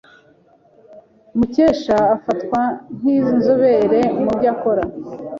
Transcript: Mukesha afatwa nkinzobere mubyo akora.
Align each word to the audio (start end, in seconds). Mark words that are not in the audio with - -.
Mukesha 1.37 1.97
afatwa 2.15 2.61
nkinzobere 2.97 4.01
mubyo 4.23 4.47
akora. 4.53 4.83